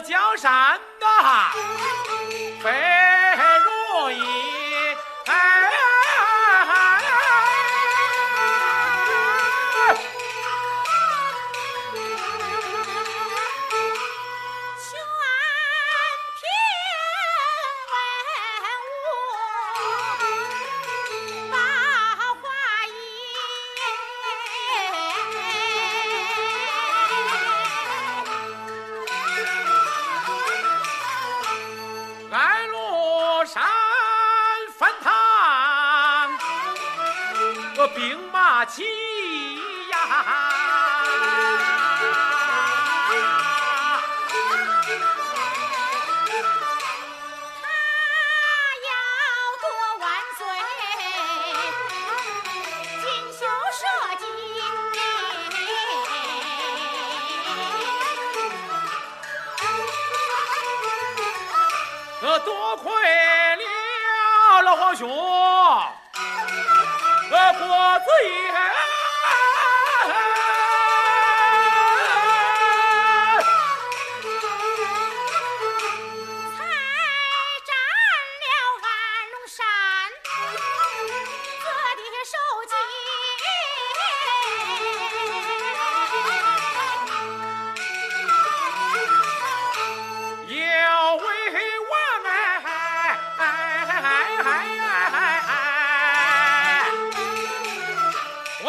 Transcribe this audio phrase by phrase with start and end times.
[0.00, 1.50] 叫山呐，
[2.62, 3.07] 飞。
[38.66, 38.82] 气
[39.90, 39.96] 呀！
[47.60, 47.64] 他
[48.86, 48.90] 要
[49.60, 49.64] 做
[50.00, 50.02] 万
[50.36, 50.40] 岁，
[53.32, 53.40] 社
[54.18, 54.22] 稷。
[62.44, 63.62] 多亏了
[64.62, 65.18] 老皇兄，我
[68.00, 68.06] 子。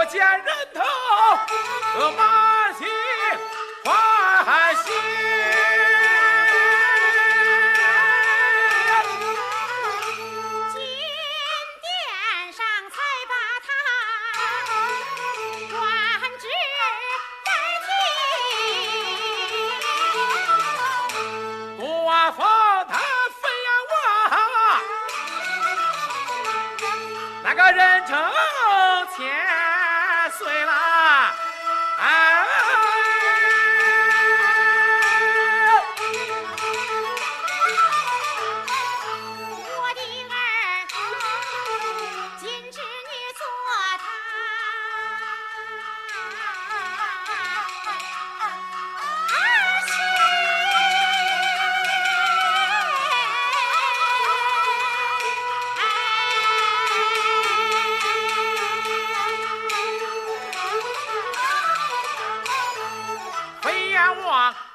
[0.10, 0.44] 见人
[0.74, 0.82] 头，
[2.00, 2.59] 得买。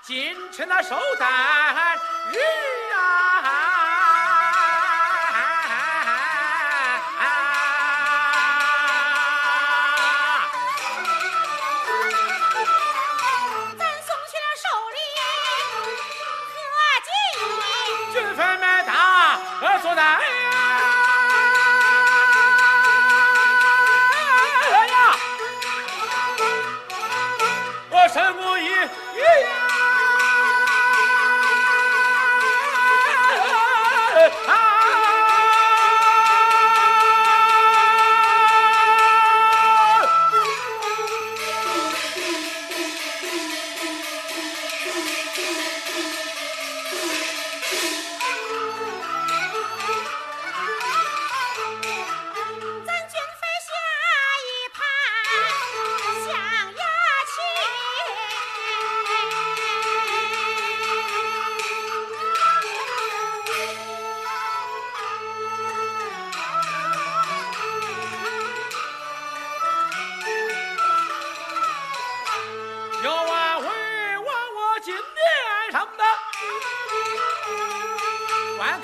[0.07, 1.31] 今晨那收单
[2.31, 2.39] 日
[2.93, 3.01] 啊，
[13.79, 14.99] 咱送去了寿礼
[16.53, 17.09] 贺锦
[17.49, 18.93] 衣，军分们打
[19.81, 20.34] 坐待。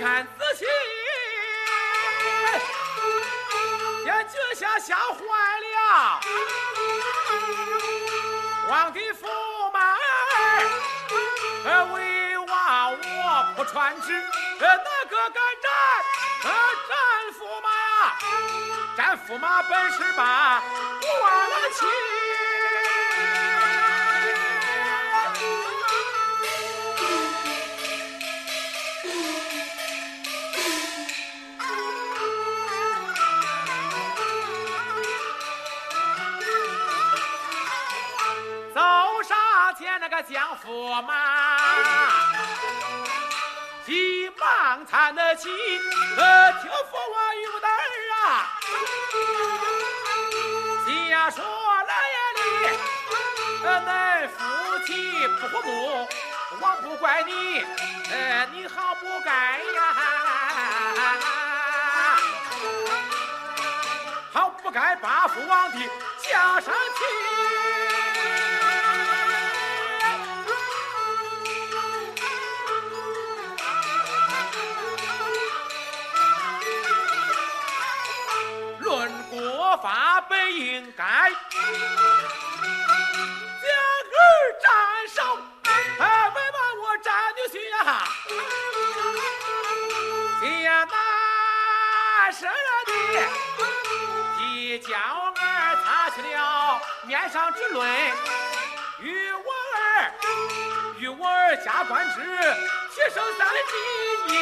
[0.00, 0.65] 看仔细，
[4.07, 5.21] 眼睛瞎瞎坏
[5.77, 6.21] 了，
[8.71, 9.95] 王的驸马儿。
[11.92, 14.10] 为娃我不传旨，
[14.59, 14.65] 哪
[15.10, 15.71] 个敢斩？
[16.45, 16.51] 战
[16.89, 16.97] 斩
[17.39, 17.69] 驸马，
[18.97, 20.63] 斩驸马本事大，
[21.03, 21.84] 我了起。
[40.62, 41.15] 驸马
[43.86, 45.48] 急忙搀得起
[46.18, 48.21] 呃听父王与我的儿啊
[50.84, 52.41] 既然说来呀你
[53.65, 54.39] 呃恁夫
[54.86, 56.09] 妻不和睦
[56.60, 57.65] 我不怪你
[58.13, 59.95] 呃你好不该呀
[64.30, 65.78] 好不该把父王的
[66.18, 67.29] 降生气
[94.78, 98.12] 娇儿擦去了面上之泪，
[99.00, 100.12] 与我儿
[100.98, 102.21] 与我儿加官职，
[102.94, 103.48] 提升三
[104.28, 104.32] 级，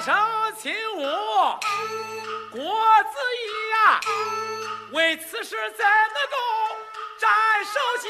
[0.00, 0.14] 生
[0.56, 1.58] 亲我，
[2.50, 4.00] 郭子仪呀，
[4.92, 6.36] 为此事怎能够
[7.18, 7.30] 斩
[7.64, 8.08] 首级？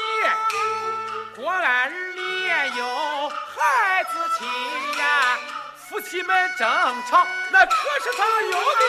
[1.35, 4.47] 郭安儿也有孩子亲
[4.97, 5.37] 呀，
[5.75, 6.67] 夫妻们争
[7.09, 8.83] 吵，那可是他有的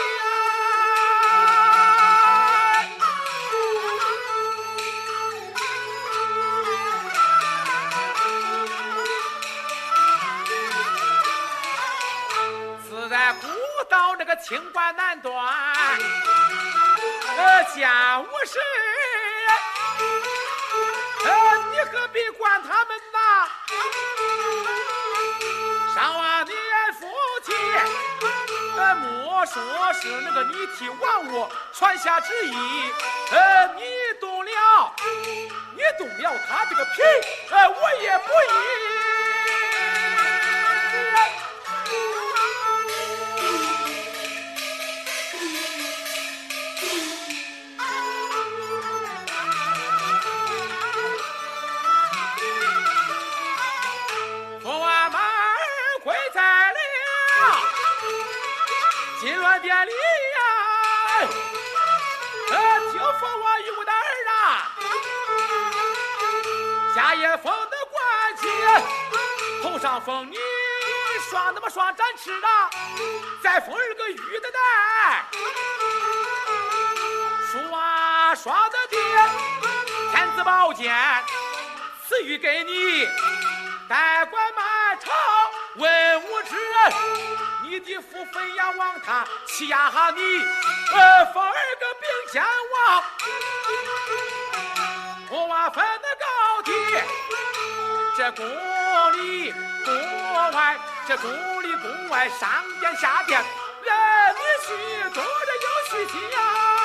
[14.51, 15.33] 到那个清官难断，
[17.37, 18.59] 呃，家务事，
[21.25, 23.49] 呃，你何必管他们呐？
[25.95, 26.57] 上万年
[26.99, 27.07] 夫
[27.45, 27.53] 妻，
[28.77, 29.63] 呃，莫说
[29.95, 32.93] 是那个你替王屋传下旨意，
[33.31, 33.83] 呃，你
[34.21, 34.93] 动了，
[35.75, 37.03] 你动了他这个皮，
[37.51, 37.70] 呃，
[59.21, 60.39] 金銮殿里呀，
[62.53, 63.95] 呃，听说我玉的儿
[64.33, 64.73] 啊，
[66.95, 68.01] 下夜封的官
[68.39, 68.49] 旗，
[69.63, 70.39] 头上封你
[71.29, 72.71] 双那么双展翅啊，
[73.43, 75.29] 再封二个玉的带，
[77.53, 78.99] 书啊双的爹，
[80.13, 80.97] 天子宝剑
[82.09, 83.07] 赐予给你，
[83.87, 85.13] 代管满朝
[85.75, 86.93] 文武之人。
[87.71, 90.21] 你的父分呀，望他欺压哈你，
[90.93, 93.05] 呃，封儿个兵天王，
[95.31, 96.73] 我娃分的高低，
[98.17, 98.45] 这宫
[99.13, 101.31] 里宫外，这宫
[101.63, 102.49] 里宫外，上
[102.81, 106.80] 殿下殿，人女婿多着有虚心呀。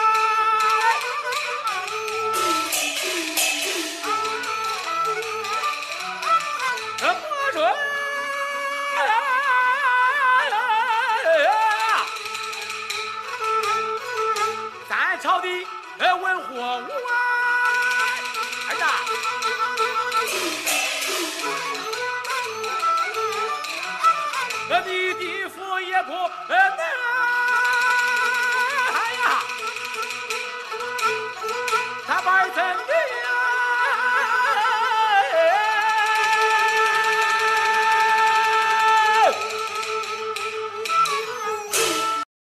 [24.75, 26.11] 我的地府也苦。